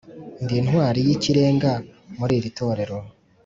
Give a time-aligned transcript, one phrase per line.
[0.43, 1.71] Ndi intwari y'ikirenga
[2.17, 2.97] muri iri torero